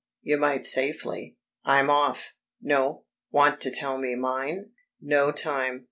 [0.23, 2.33] You might safely I'm off....
[2.59, 3.05] No....
[3.29, 4.71] Want to tell me mine?...
[4.99, 5.79] No time....